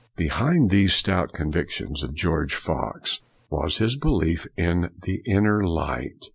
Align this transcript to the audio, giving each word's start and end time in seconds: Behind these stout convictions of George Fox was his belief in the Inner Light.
Behind 0.15 0.71
these 0.71 0.95
stout 0.95 1.31
convictions 1.31 2.01
of 2.01 2.15
George 2.15 2.55
Fox 2.55 3.21
was 3.51 3.77
his 3.77 3.95
belief 3.95 4.47
in 4.57 4.89
the 5.03 5.21
Inner 5.27 5.61
Light. 5.63 6.29